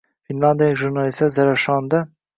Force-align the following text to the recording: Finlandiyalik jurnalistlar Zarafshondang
Finlandiyalik 0.29 0.79
jurnalistlar 0.83 1.31
Zarafshondang 1.37 2.09